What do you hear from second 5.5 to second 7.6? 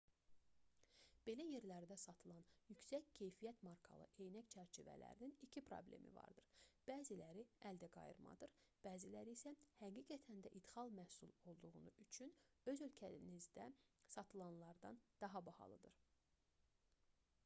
problemi vardır bəziləri